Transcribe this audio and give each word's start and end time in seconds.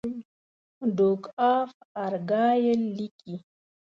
ډوک 0.95 1.23
آف 1.55 1.71
ارګایل 2.05 2.81
لیکي. 2.97 3.35